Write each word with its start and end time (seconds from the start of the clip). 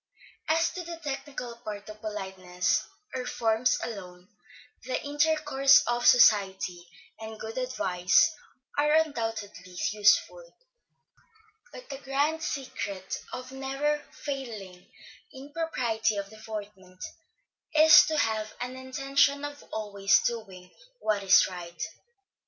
As 0.47 0.71
to 0.71 0.81
the 0.83 0.97
technical 1.03 1.57
part 1.57 1.87
of 1.87 2.01
politeness, 2.01 2.87
or 3.13 3.23
forms 3.27 3.77
alone, 3.83 4.29
the 4.83 4.99
intercourse 5.03 5.83
of 5.85 6.07
society, 6.07 6.87
and 7.19 7.39
good 7.39 7.55
advice, 7.59 8.31
are 8.79 8.93
undoubtedly 8.93 9.77
useful; 9.91 10.57
but 11.71 11.87
the 11.91 11.99
grand 11.99 12.41
secret 12.41 13.19
of 13.31 13.51
never 13.51 14.03
failing 14.11 14.87
in 15.33 15.53
propriety 15.53 16.17
of 16.17 16.31
deportment, 16.31 17.03
is 17.75 18.03
to 18.07 18.17
have 18.17 18.55
an 18.59 18.75
intention 18.75 19.45
of 19.45 19.63
always 19.71 20.19
doing 20.23 20.71
what 20.99 21.21
is 21.21 21.47
right. 21.47 21.83